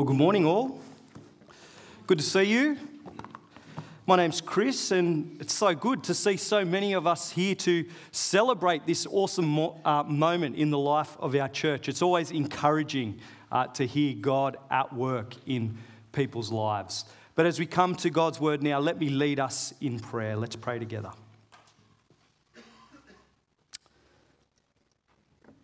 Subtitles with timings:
[0.00, 0.80] Well, good morning, all.
[2.06, 2.78] Good to see you.
[4.06, 7.84] My name's Chris, and it's so good to see so many of us here to
[8.10, 11.86] celebrate this awesome mo- uh, moment in the life of our church.
[11.86, 13.20] It's always encouraging
[13.52, 15.76] uh, to hear God at work in
[16.12, 17.04] people's lives.
[17.34, 20.34] But as we come to God's word now, let me lead us in prayer.
[20.34, 21.10] Let's pray together.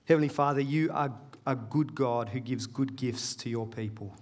[0.05, 1.11] Heavenly Father, you are
[1.47, 4.15] a good God who gives good gifts to your people.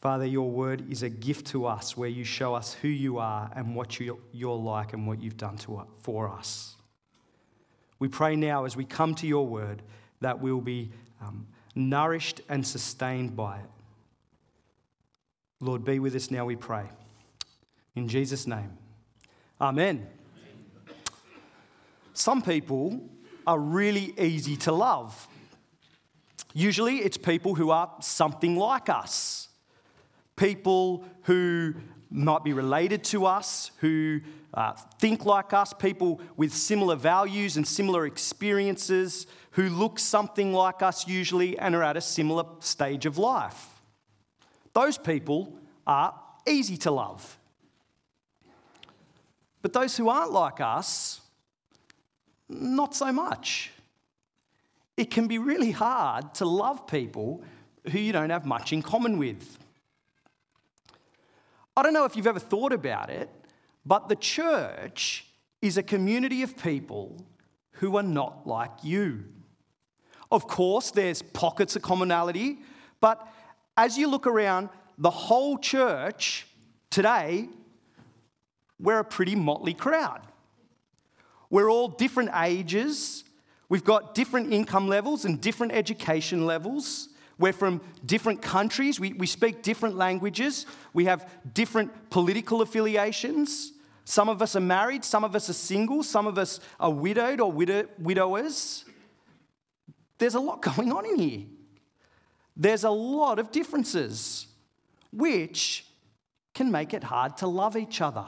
[0.00, 3.50] Father, your word is a gift to us where you show us who you are
[3.54, 6.76] and what you're like and what you've done to, for us.
[7.98, 9.82] We pray now as we come to your word
[10.22, 10.90] that we'll be
[11.20, 13.70] um, nourished and sustained by it.
[15.60, 16.84] Lord, be with us now, we pray.
[17.94, 18.78] In Jesus' name.
[19.60, 20.06] Amen.
[22.14, 23.06] Some people
[23.46, 25.28] are really easy to love.
[26.54, 29.49] Usually, it's people who are something like us
[30.40, 31.74] people who
[32.10, 34.20] might be related to us, who
[34.54, 40.82] uh, think like us, people with similar values and similar experiences, who look something like
[40.82, 43.82] us usually and are at a similar stage of life.
[44.72, 47.38] Those people are easy to love.
[49.60, 51.20] But those who aren't like us,
[52.48, 53.72] not so much.
[54.96, 57.42] It can be really hard to love people
[57.90, 59.58] who you don't have much in common with.
[61.76, 63.30] I don't know if you've ever thought about it,
[63.86, 65.26] but the church
[65.62, 67.24] is a community of people
[67.72, 69.24] who are not like you.
[70.30, 72.58] Of course, there's pockets of commonality,
[73.00, 73.26] but
[73.76, 76.46] as you look around the whole church
[76.90, 77.48] today,
[78.78, 80.20] we're a pretty motley crowd.
[81.48, 83.24] We're all different ages,
[83.68, 87.08] we've got different income levels and different education levels.
[87.40, 89.00] We're from different countries.
[89.00, 90.66] We, we speak different languages.
[90.92, 93.72] We have different political affiliations.
[94.04, 95.06] Some of us are married.
[95.06, 96.02] Some of us are single.
[96.02, 98.84] Some of us are widowed or widow, widowers.
[100.18, 101.46] There's a lot going on in here.
[102.54, 104.46] There's a lot of differences,
[105.10, 105.86] which
[106.52, 108.26] can make it hard to love each other.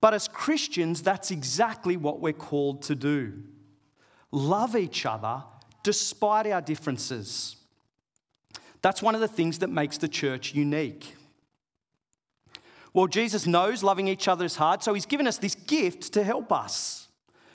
[0.00, 3.42] But as Christians, that's exactly what we're called to do
[4.30, 5.42] love each other
[5.88, 7.56] despite our differences.
[8.82, 11.14] That's one of the things that makes the church unique.
[12.92, 16.22] Well, Jesus knows loving each other is hard, so he's given us this gift to
[16.22, 17.08] help us,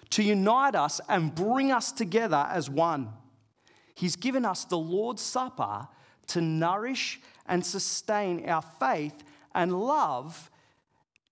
[0.09, 3.09] to unite us and bring us together as one.
[3.93, 5.87] He's given us the Lord's Supper
[6.29, 9.23] to nourish and sustain our faith
[9.53, 10.49] and love,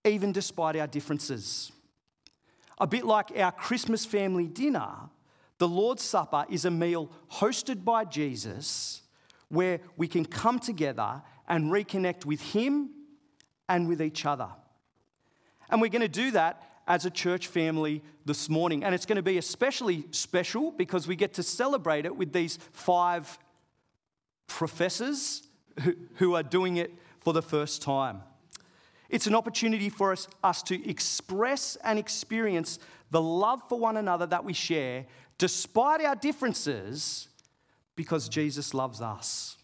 [0.06, 1.72] even despite our differences.
[2.78, 5.10] A bit like our Christmas family dinner,
[5.62, 9.04] the Lord's Supper is a meal hosted by Jesus
[9.48, 12.90] where we can come together and reconnect with Him
[13.70, 14.50] and with each other.
[15.70, 18.84] And we're going to do that as a church family this morning.
[18.84, 22.58] And it's going to be especially special because we get to celebrate it with these
[22.74, 23.38] five
[24.48, 25.44] professors
[26.16, 28.24] who, are doing it for the first time.
[29.10, 32.80] It's an opportunity for us, us to express and experience
[33.12, 35.06] the love for one another that we share
[35.42, 37.28] despite our differences,
[37.96, 39.58] because Jesus loves us.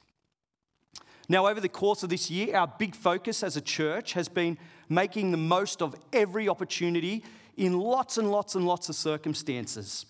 [1.29, 4.57] Now, over the course of this year, our big focus as a church has been
[4.89, 7.23] making the most of every opportunity
[7.57, 10.07] in lots and lots and lots of circumstances.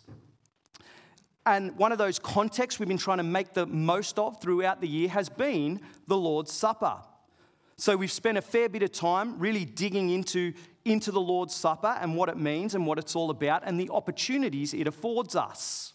[1.45, 4.87] And one of those contexts we've been trying to make the most of throughout the
[4.87, 6.95] year has been the Lord's Supper.
[7.75, 10.53] So we've spent a fair bit of time really digging into
[10.87, 13.89] into the Lord's Supper and what it means and what it's all about and the
[13.89, 15.93] opportunities it affords us.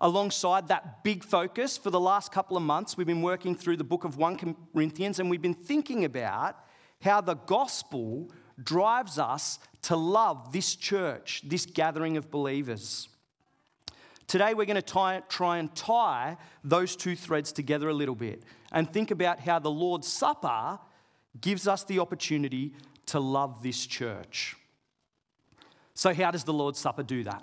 [0.00, 3.84] Alongside that big focus, for the last couple of months, we've been working through the
[3.84, 6.56] book of 1 Corinthians and we've been thinking about
[7.02, 8.30] how the gospel
[8.62, 13.08] drives us to love this church, this gathering of believers.
[14.26, 18.92] Today, we're going to try and tie those two threads together a little bit and
[18.92, 20.78] think about how the Lord's Supper
[21.40, 22.74] gives us the opportunity
[23.08, 24.56] to love this church.
[25.94, 27.42] So, how does the Lord's Supper do that?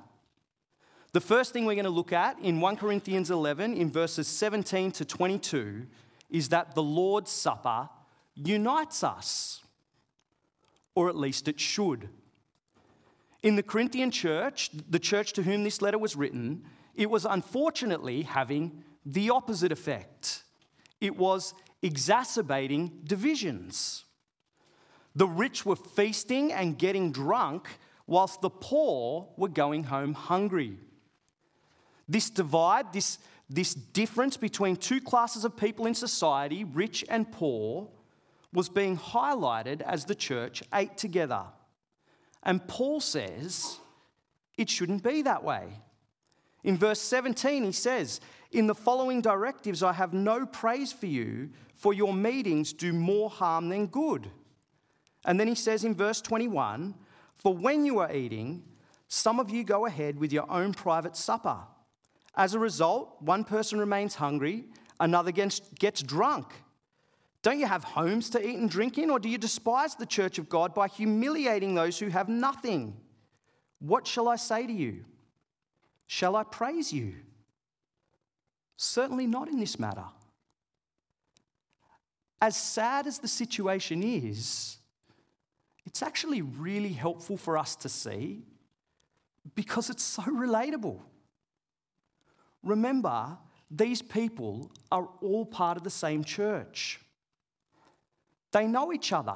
[1.11, 4.91] The first thing we're going to look at in 1 Corinthians 11, in verses 17
[4.93, 5.85] to 22,
[6.29, 7.89] is that the Lord's Supper
[8.35, 9.63] unites us,
[10.93, 12.09] or at least it should.
[13.43, 16.63] In the Corinthian church, the church to whom this letter was written,
[16.95, 20.43] it was unfortunately having the opposite effect.
[20.99, 24.04] It was exacerbating divisions.
[25.15, 27.69] The rich were feasting and getting drunk,
[28.05, 30.77] whilst the poor were going home hungry.
[32.07, 33.17] This divide, this,
[33.49, 37.89] this difference between two classes of people in society, rich and poor,
[38.53, 41.43] was being highlighted as the church ate together.
[42.43, 43.79] And Paul says
[44.57, 45.79] it shouldn't be that way.
[46.63, 48.21] In verse 17, he says,
[48.51, 53.29] In the following directives, I have no praise for you, for your meetings do more
[53.29, 54.29] harm than good.
[55.25, 56.93] And then he says in verse 21,
[57.37, 58.63] For when you are eating,
[59.07, 61.57] some of you go ahead with your own private supper.
[62.35, 64.65] As a result, one person remains hungry,
[64.99, 65.59] another gets,
[66.01, 66.53] drunk.
[67.41, 70.37] Don't you have homes to eat and drink in, or do you despise the church
[70.37, 72.95] of God by humiliating those who have nothing?
[73.79, 75.05] What shall I say to you?
[76.07, 77.15] Shall I praise you?
[78.77, 80.05] Certainly not in this matter.
[82.41, 84.77] As sad as the situation is,
[85.85, 88.43] it's actually really helpful for us to see
[89.53, 90.99] because it's so relatable.
[92.63, 93.37] Remember,
[93.69, 96.99] these people are all part of the same church.
[98.51, 99.35] They know each other.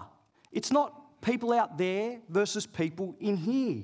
[0.52, 3.84] It's not people out there versus people in here,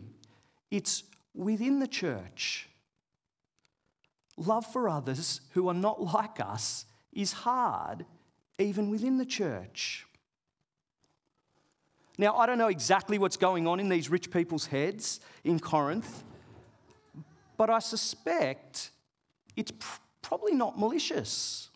[0.72, 1.04] it's
[1.34, 2.70] within the church.
[4.38, 8.06] Love for others who are not like us is hard,
[8.60, 10.06] even within the church.
[12.18, 16.24] Now, I don't know exactly what's going on in these rich people's heads in Corinth,
[17.58, 18.92] but I suspect
[19.56, 21.70] it's pr- probably not malicious.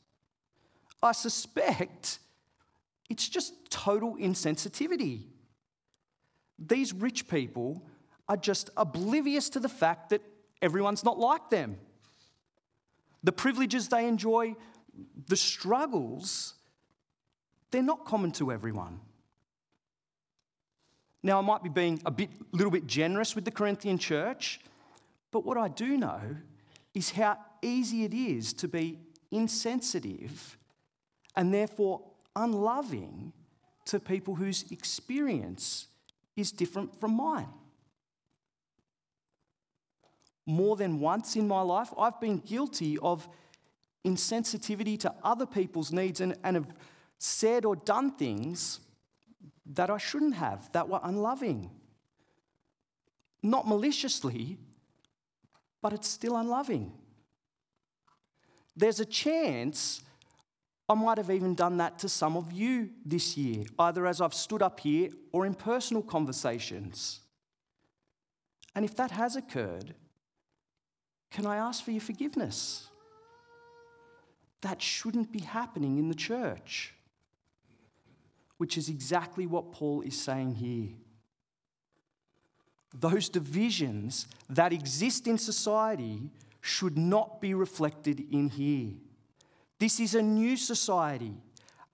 [1.03, 2.19] I suspect
[3.09, 5.23] it's just total insensitivity.
[6.57, 7.85] These rich people
[8.27, 10.21] are just oblivious to the fact that
[10.61, 11.77] everyone's not like them.
[13.23, 14.55] The privileges they enjoy,
[15.27, 16.53] the struggles,
[17.71, 18.99] they're not common to everyone.
[21.21, 24.61] Now, I might be being a bit, little bit generous with the Corinthian church,
[25.31, 26.21] but what I do know
[26.93, 28.99] is how easy it is to be
[29.31, 30.57] insensitive
[31.35, 32.01] and therefore
[32.35, 33.33] unloving
[33.85, 35.87] to people whose experience
[36.35, 37.49] is different from mine.
[40.45, 43.27] More than once in my life, I've been guilty of
[44.05, 46.73] insensitivity to other people's needs and, and have
[47.17, 48.79] said or done things
[49.69, 51.69] that I shouldn't have, that were unloving.
[53.41, 54.57] Not maliciously,
[55.81, 56.91] but it's still unloving.
[58.75, 60.01] There's a chance
[60.87, 64.33] I might have even done that to some of you this year, either as I've
[64.33, 67.19] stood up here or in personal conversations.
[68.75, 69.93] And if that has occurred,
[71.29, 72.87] can I ask for your forgiveness?
[74.61, 76.95] That shouldn't be happening in the church
[78.59, 80.89] which is exactly what Paul is saying here.
[82.93, 86.29] Those divisions that exist in society
[86.59, 88.91] should not be reflected in here.
[89.79, 91.35] This is a new society,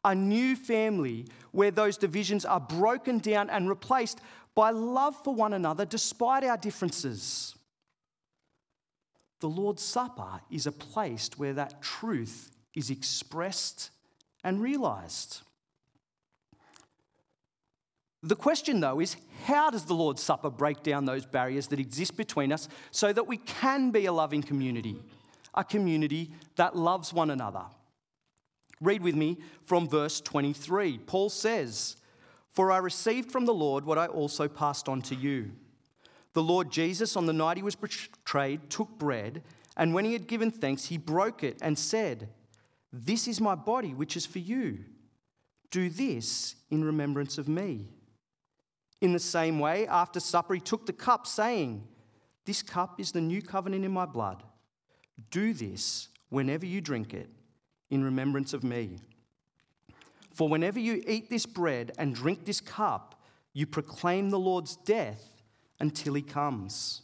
[0.03, 4.19] a new family where those divisions are broken down and replaced
[4.55, 7.53] by love for one another despite our differences.
[9.39, 13.91] The Lord's Supper is a place where that truth is expressed
[14.43, 15.41] and realized.
[18.25, 22.17] The question, though, is how does the Lord's Supper break down those barriers that exist
[22.17, 24.99] between us so that we can be a loving community,
[25.53, 27.65] a community that loves one another?
[28.81, 30.97] Read with me from verse 23.
[31.05, 31.97] Paul says,
[32.51, 35.51] For I received from the Lord what I also passed on to you.
[36.33, 39.43] The Lord Jesus, on the night he was betrayed, took bread,
[39.77, 42.29] and when he had given thanks, he broke it and said,
[42.91, 44.79] This is my body, which is for you.
[45.69, 47.94] Do this in remembrance of me.
[49.01, 51.87] In the same way, after supper, he took the cup, saying,
[52.45, 54.43] This cup is the new covenant in my blood.
[55.31, 57.29] Do this whenever you drink it
[57.89, 58.97] in remembrance of me.
[60.33, 63.21] For whenever you eat this bread and drink this cup,
[63.53, 65.23] you proclaim the Lord's death
[65.79, 67.01] until he comes.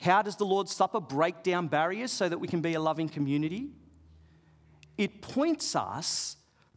[0.00, 3.08] How does the Lord's Supper break down barriers so that we can be a loving
[3.08, 3.70] community?
[4.98, 6.36] It points us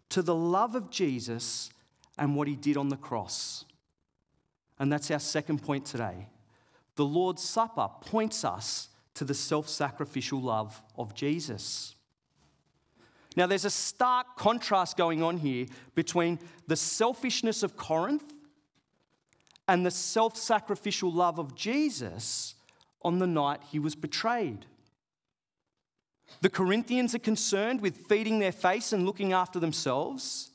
[0.10, 1.72] to the love of Jesus
[2.18, 3.66] and what he did on the cross.
[4.80, 6.28] And that's our second point today.
[6.96, 11.96] The Lord's Supper points us to the self sacrificial love of Jesus.
[13.36, 18.34] Now, there's a stark contrast going on here between the selfishness of Corinth
[19.68, 22.56] and the self sacrificial love of Jesus
[23.04, 24.66] on the night he was betrayed.
[26.42, 30.52] The Corinthians are concerned with feeding their face and looking after themselves.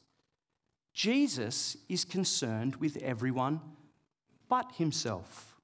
[0.92, 3.60] Jesus is concerned with everyone
[4.48, 5.56] but himself.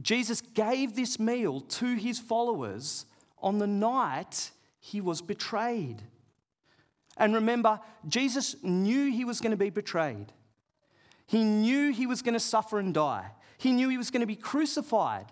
[0.00, 3.06] Jesus gave this meal to his followers
[3.38, 4.50] on the night
[4.80, 6.02] he was betrayed.
[7.16, 7.78] And remember,
[8.08, 10.32] Jesus knew he was going to be betrayed.
[11.26, 13.30] He knew he was going to suffer and die.
[13.58, 15.26] He knew he was going to be crucified.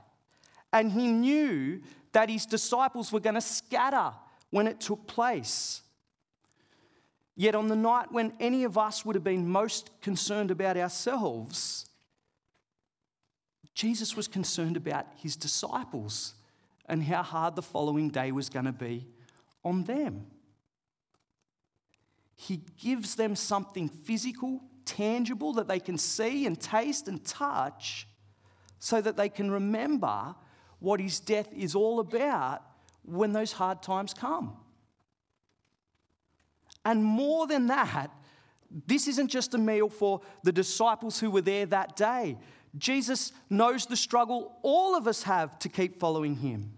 [0.72, 1.80] And he knew
[2.12, 4.12] that his disciples were going to scatter
[4.50, 5.82] when it took place.
[7.40, 11.86] Yet, on the night when any of us would have been most concerned about ourselves,
[13.72, 16.34] Jesus was concerned about his disciples
[16.84, 19.06] and how hard the following day was going to be
[19.64, 20.26] on them.
[22.36, 28.06] He gives them something physical, tangible that they can see and taste and touch
[28.80, 30.34] so that they can remember
[30.78, 32.60] what his death is all about
[33.02, 34.58] when those hard times come.
[36.84, 38.10] And more than that,
[38.86, 42.38] this isn't just a meal for the disciples who were there that day.
[42.78, 46.72] Jesus knows the struggle all of us have to keep following him.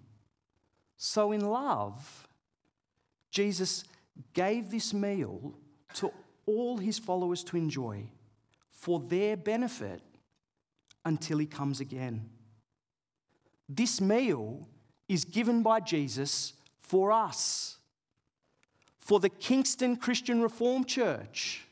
[0.97, 2.29] So, in love,
[3.31, 3.85] Jesus
[4.33, 5.55] gave this meal
[5.95, 6.13] to
[6.47, 8.05] all his followers to enjoy
[8.71, 10.03] for their benefit
[11.05, 12.29] until he comes again.
[13.69, 14.67] This meal
[15.09, 17.79] is given by Jesus for us,
[19.03, 21.67] for the Kingston Christian Reformed Church.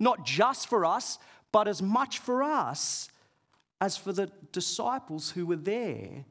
[0.00, 1.18] Not just for us,
[1.52, 3.08] but as much for us
[3.80, 6.24] as for the disciples who were there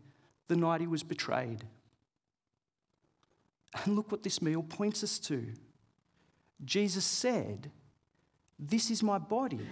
[0.48, 1.64] the night he was betrayed.
[3.84, 5.46] And look what this meal points us to.
[6.64, 7.72] Jesus said,
[8.58, 9.68] This is my body,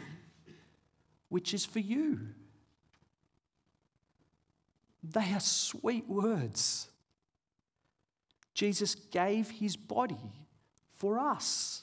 [1.29, 2.19] which is for you.
[5.03, 6.89] They are sweet words.
[8.53, 10.42] Jesus gave his body
[11.03, 11.81] for us.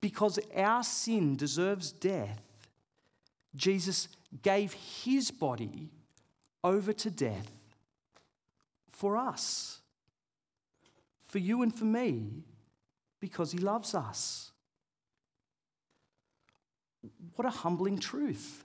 [0.00, 2.40] Because our sin deserves death,
[3.54, 4.08] Jesus
[4.42, 5.90] gave his body
[6.64, 7.50] over to death
[8.90, 9.80] for us,
[11.26, 12.42] for you and for me,
[13.20, 14.50] because he loves us.
[17.36, 18.64] What a humbling truth.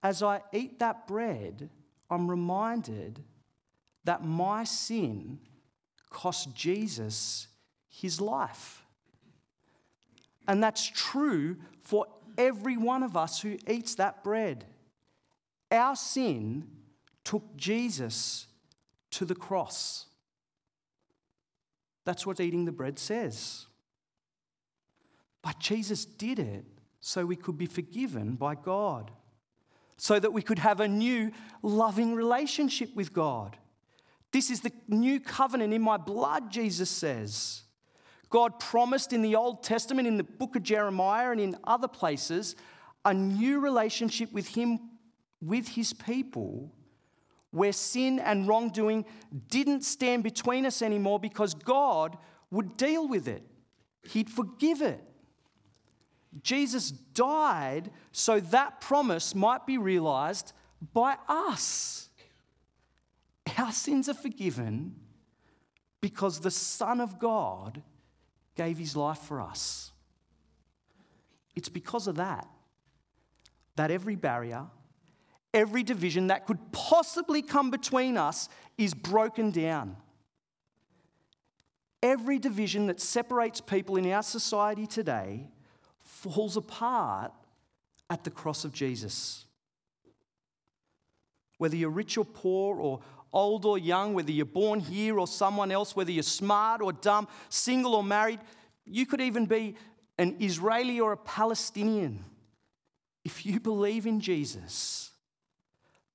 [0.00, 1.70] As I eat that bread,
[2.08, 3.24] I'm reminded
[4.04, 5.40] that my sin
[6.10, 7.48] cost Jesus
[7.88, 8.84] his life.
[10.48, 12.06] And that's true for
[12.38, 14.64] every one of us who eats that bread.
[15.70, 16.68] Our sin
[17.24, 18.46] took Jesus
[19.12, 20.06] to the cross.
[22.04, 23.66] That's what eating the bread says.
[25.42, 26.64] But Jesus did it
[27.00, 29.10] so we could be forgiven by God
[29.96, 31.32] so that we could have a new
[31.62, 33.56] loving relationship with God.
[34.36, 37.62] This is the new covenant in my blood, Jesus says.
[38.28, 42.54] God promised in the Old Testament, in the book of Jeremiah, and in other places,
[43.06, 44.78] a new relationship with Him,
[45.40, 46.70] with His people,
[47.50, 49.06] where sin and wrongdoing
[49.48, 52.18] didn't stand between us anymore because God
[52.50, 53.42] would deal with it,
[54.02, 55.02] He'd forgive it.
[56.42, 60.52] Jesus died so that promise might be realized
[60.92, 61.95] by us.
[63.56, 64.94] Our sins are forgiven
[66.00, 67.82] because the Son of God
[68.54, 69.92] gave his life for us.
[71.54, 72.46] It's because of that
[73.76, 74.66] that every barrier,
[75.52, 78.48] every division that could possibly come between us
[78.78, 79.96] is broken down.
[82.02, 85.48] Every division that separates people in our society today
[86.00, 87.32] falls apart
[88.08, 89.44] at the cross of Jesus.
[91.58, 93.00] Whether you're rich or poor, or
[93.32, 97.28] old or young, whether you're born here or someone else, whether you're smart or dumb,
[97.48, 98.40] single or married,
[98.84, 99.74] you could even be
[100.18, 102.24] an Israeli or a Palestinian.
[103.24, 105.10] If you believe in Jesus,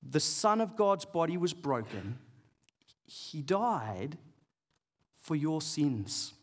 [0.02, 2.18] the Son of God's body was broken,
[3.06, 4.18] He died
[5.18, 6.34] for your sins.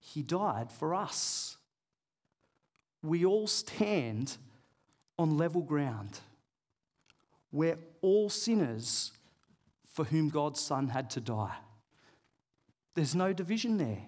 [0.00, 1.56] He died for us.
[3.02, 4.36] We all stand
[5.18, 6.20] on level ground.
[7.52, 9.12] We're all sinners
[9.92, 11.56] for whom God's Son had to die.
[12.94, 14.02] There's no division there.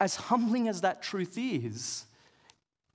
[0.00, 2.06] As humbling as that truth is,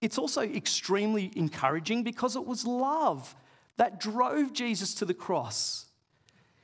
[0.01, 3.35] it's also extremely encouraging because it was love
[3.77, 5.87] that drove Jesus to the cross.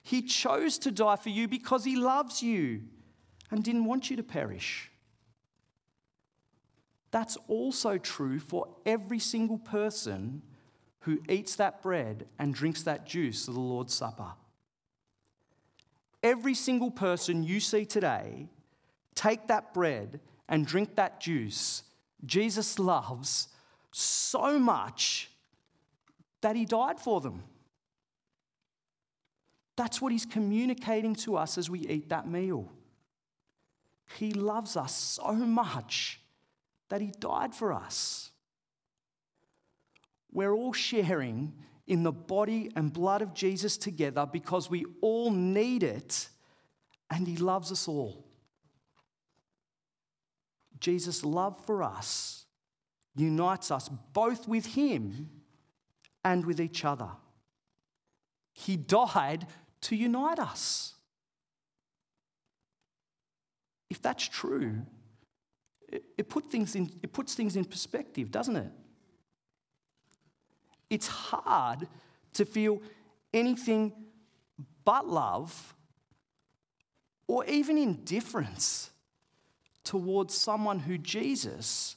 [0.04, 2.82] He chose to die for you because he loves you
[3.52, 4.92] and didn't want you to perish.
[7.12, 10.42] That's also true for every single person
[11.02, 14.34] who eats that bread and drinks that juice of the Lord's Supper.
[16.22, 18.50] Every single person you see today
[19.16, 21.84] take that bread and drink that juice
[22.26, 23.48] Jesus loves
[23.92, 25.30] so much
[26.42, 27.44] that he died for them.
[29.76, 32.70] That's what he's communicating to us as we eat that meal.
[34.18, 36.20] He loves us so much
[36.90, 38.32] that he died for us.
[40.32, 41.54] We're all sharing
[41.88, 46.30] in the body and blood of Jesus together because we all need it
[47.10, 48.26] and he loves us all.
[50.80, 52.46] Jesus' love for us
[53.16, 55.30] unites us both with him
[56.24, 57.10] and with each other.
[58.54, 59.48] He died
[59.82, 60.94] to unite us.
[63.90, 64.84] If that's true,
[65.92, 68.72] it, it, put things in, it puts things in perspective, doesn't it?
[70.90, 71.88] It's hard
[72.34, 72.82] to feel
[73.34, 73.94] anything
[74.84, 75.76] but love
[77.28, 78.90] or even indifference
[79.84, 81.96] towards someone who Jesus,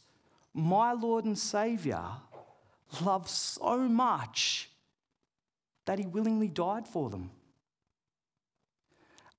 [0.53, 2.05] my Lord and Saviour,
[3.01, 4.71] loves so much
[5.87, 7.31] that he willingly died for them.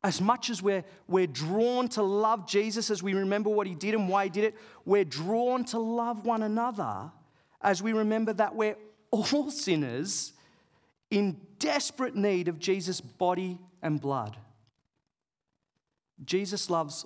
[0.03, 3.93] As much as we're, we're drawn to love Jesus as we remember what he did
[3.95, 4.55] and why he did it,
[4.85, 7.11] we're drawn to love one another
[7.61, 8.75] as we remember that we're
[9.11, 10.33] all sinners
[11.09, 14.35] in desperate need of Jesus' body and blood.
[16.25, 17.05] Jesus loves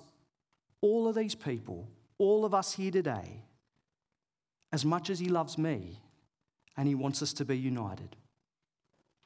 [0.80, 1.88] all of these people,
[2.18, 3.42] all of us here today,
[4.72, 6.00] as much as he loves me,
[6.76, 8.16] and he wants us to be united.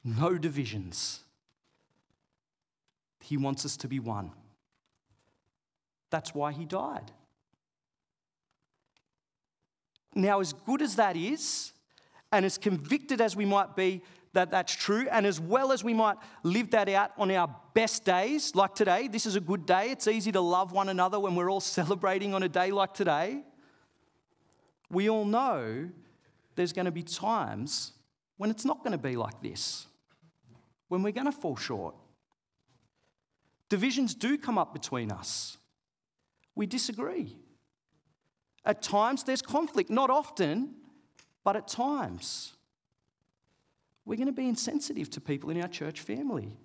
[0.03, 1.22] No divisions.
[3.23, 4.31] He wants us to be one.
[6.09, 7.09] That's why he died.
[10.13, 11.71] Now, as good as that is,
[12.33, 14.01] and as convicted as we might be
[14.33, 18.03] that that's true, and as well as we might live that out on our best
[18.03, 19.91] days, like today, this is a good day.
[19.91, 23.41] It's easy to love one another when we're all celebrating on a day like today.
[24.89, 25.89] We all know
[26.55, 27.93] there's going to be times
[28.35, 29.87] when it's not going to be like this,
[30.89, 31.95] when we're going to fall short.
[33.73, 35.57] Divisions do come up between us.
[36.53, 37.35] We disagree.
[38.63, 40.75] At times, there's conflict, not often,
[41.43, 42.53] but at times.
[44.05, 46.55] We're going to be insensitive to people in our church family.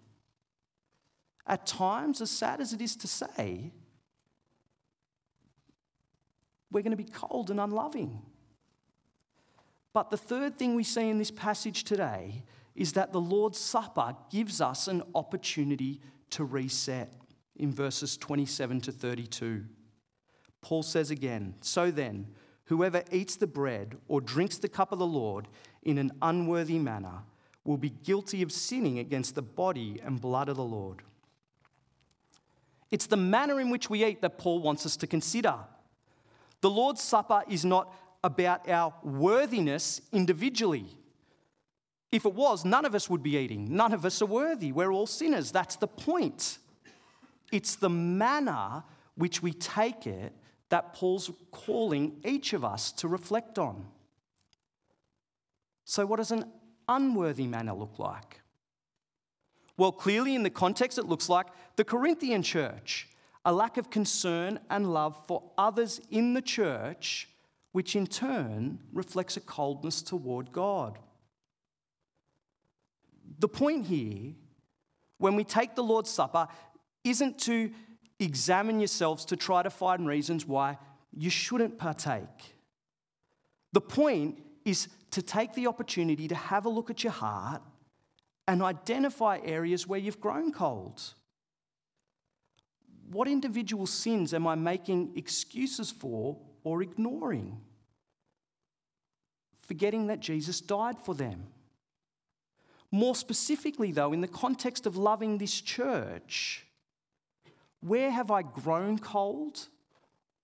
[1.47, 3.73] At times, as sad as it is to say,
[6.71, 8.21] we're going to be cold and unloving.
[9.95, 12.45] But the third thing we see in this passage today
[12.75, 17.13] is that the Lord's Supper gives us an opportunity to reset
[17.57, 19.65] in verses 27 to 32.
[20.61, 22.29] Paul says again, So then,
[22.65, 25.49] whoever eats the bread or drinks the cup of the Lord
[25.83, 27.23] in an unworthy manner
[27.65, 31.03] will be guilty of sinning against the body and blood of the Lord.
[32.91, 35.55] It's the manner in which we eat that Paul wants us to consider.
[36.61, 40.87] The Lord's Supper is not about our worthiness individually.
[42.11, 43.75] If it was, none of us would be eating.
[43.75, 44.73] None of us are worthy.
[44.73, 45.53] We're all sinners.
[45.53, 46.59] That's the point.
[47.53, 48.83] It's the manner
[49.15, 50.33] which we take it
[50.71, 53.87] that Paul's calling each of us to reflect on.
[55.85, 56.45] So, what does an
[56.89, 58.41] unworthy manner look like?
[59.77, 63.09] Well, clearly, in the context, it looks like the Corinthian church
[63.45, 67.31] a lack of concern and love for others in the church,
[67.73, 70.99] which in turn reflects a coldness toward God.
[73.39, 74.35] The point here,
[75.19, 76.49] when we take the Lord's Supper,
[77.05, 77.71] isn't to
[78.19, 80.79] examine yourselves to try to find reasons why
[81.13, 82.57] you shouldn't partake.
[83.73, 87.63] The point is to take the opportunity to have a look at your heart
[88.47, 91.03] and identify areas where you've grown cold.
[93.11, 97.61] What individual sins am I making excuses for or ignoring?
[99.67, 101.47] Forgetting that Jesus died for them.
[102.91, 106.67] More specifically, though, in the context of loving this church,
[107.81, 109.69] where have I grown cold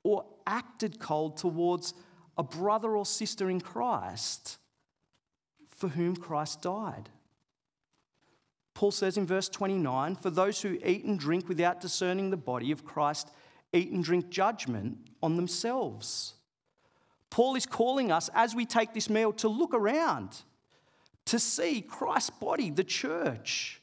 [0.03, 1.95] or acted cold towards
[2.37, 4.59] a brother or sister in Christ
[5.69, 7.09] for whom Christ died?
[8.75, 12.71] Paul says in verse 29 For those who eat and drink without discerning the body
[12.71, 13.31] of Christ
[13.73, 16.35] eat and drink judgment on themselves.
[17.31, 20.43] Paul is calling us as we take this meal to look around
[21.27, 23.81] to see Christ's body, the church,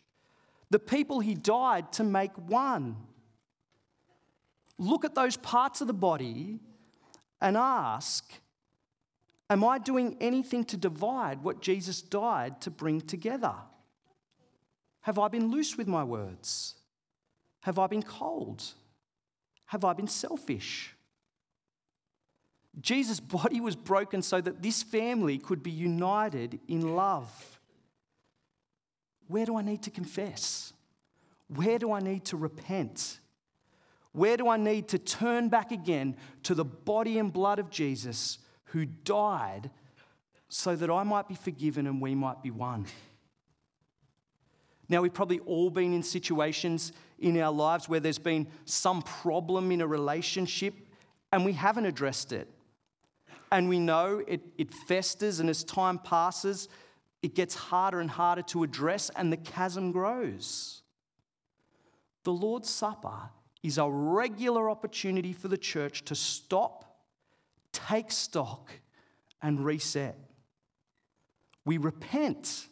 [0.70, 2.96] the people he died to make one.
[4.78, 6.60] Look at those parts of the body
[7.40, 8.32] and ask
[9.50, 13.54] Am I doing anything to divide what Jesus died to bring together?
[15.02, 16.76] Have I been loose with my words?
[17.64, 18.64] Have I been cold?
[19.66, 20.96] Have I been selfish?
[22.80, 27.60] Jesus' body was broken so that this family could be united in love.
[29.28, 30.74] Where do I need to confess?
[31.48, 33.20] Where do I need to repent?
[34.14, 38.40] Where do I need to turn back again to the body and blood of Jesus
[38.66, 39.70] who died
[40.50, 42.86] so that I might be forgiven and we might be one?
[44.90, 49.72] Now, we've probably all been in situations in our lives where there's been some problem
[49.72, 50.74] in a relationship
[51.32, 52.50] and we haven't addressed it.
[53.52, 56.70] And we know it, it festers, and as time passes,
[57.22, 60.82] it gets harder and harder to address, and the chasm grows.
[62.24, 63.30] The Lord's Supper
[63.62, 67.02] is a regular opportunity for the church to stop,
[67.74, 68.72] take stock,
[69.42, 70.18] and reset.
[71.66, 72.68] We repent,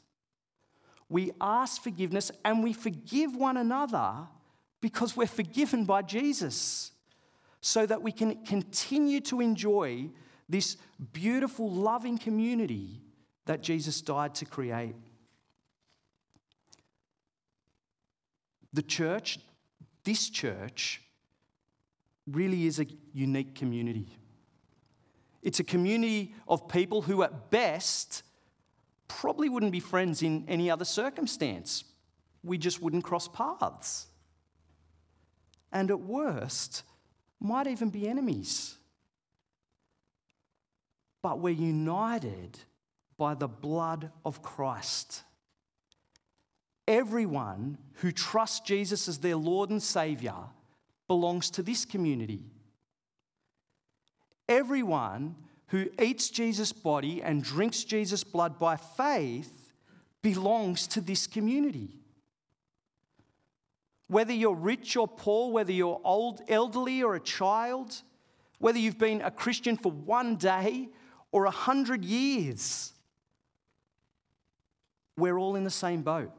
[1.10, 4.14] we ask forgiveness, and we forgive one another
[4.82, 6.92] because we're forgiven by Jesus,
[7.62, 10.10] so that we can continue to enjoy
[10.50, 10.78] this
[11.14, 13.00] beautiful, loving community
[13.46, 14.96] that Jesus died to create.
[18.74, 19.40] The church,
[20.04, 21.02] this church,
[22.28, 24.08] really is a unique community.
[25.42, 28.24] It's a community of people who, at best,
[29.08, 31.84] probably wouldn't be friends in any other circumstance.
[32.44, 34.08] We just wouldn't cross paths.
[35.72, 36.84] And at worst,
[37.40, 38.79] might even be enemies.
[41.22, 42.58] But we're united
[43.18, 45.24] by the blood of Christ.
[46.88, 50.36] Everyone who trusts Jesus as their Lord and Savior
[51.08, 52.42] belongs to this community.
[54.48, 55.36] Everyone
[55.68, 59.72] who eats Jesus' body and drinks Jesus' blood by faith
[60.22, 62.00] belongs to this community.
[64.08, 68.02] Whether you're rich or poor, whether you're old, elderly, or a child,
[68.58, 70.90] whether you've been a Christian for one day
[71.32, 72.94] or a hundred years,
[75.18, 76.32] we're all in the same boat.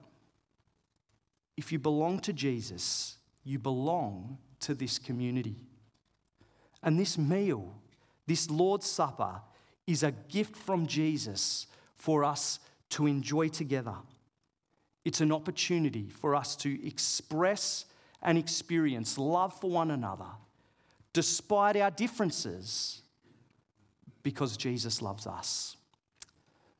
[1.56, 5.56] If you belong to Jesus, you belong to this community.
[6.82, 7.74] And this meal,
[8.26, 9.42] this Lord's Supper,
[9.86, 12.58] is a gift from Jesus for us
[12.90, 13.96] to enjoy together.
[15.04, 17.84] It's an opportunity for us to express
[18.22, 20.26] and experience love for one another
[21.12, 23.02] despite our differences
[24.22, 25.76] because Jesus loves us.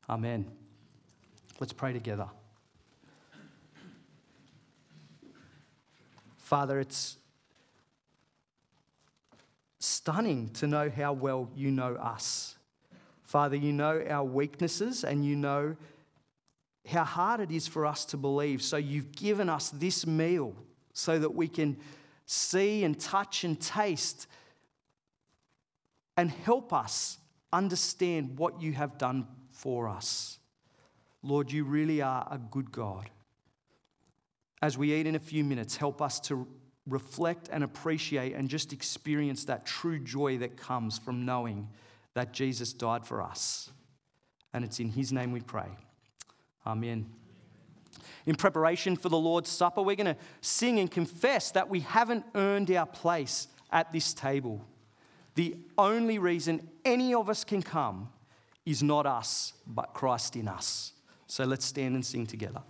[0.09, 0.45] Amen.
[1.59, 2.27] Let's pray together.
[6.37, 7.17] Father, it's
[9.79, 12.55] stunning to know how well you know us.
[13.23, 15.77] Father, you know our weaknesses and you know
[16.87, 18.61] how hard it is for us to believe.
[18.61, 20.55] So you've given us this meal
[20.93, 21.77] so that we can
[22.25, 24.27] see and touch and taste
[26.17, 27.17] and help us
[27.53, 30.39] understand what you have done for us.
[31.23, 33.09] Lord, you really are a good God.
[34.61, 36.47] As we eat in a few minutes, help us to
[36.87, 41.67] reflect and appreciate and just experience that true joy that comes from knowing
[42.13, 43.69] that Jesus died for us.
[44.53, 45.69] And it's in His name we pray.
[46.65, 47.09] Amen.
[48.25, 52.25] In preparation for the Lord's Supper, we're going to sing and confess that we haven't
[52.35, 54.63] earned our place at this table.
[55.35, 58.09] The only reason any of us can come
[58.65, 60.93] is not us, but Christ in us.
[61.27, 62.61] So let's stand and sing together.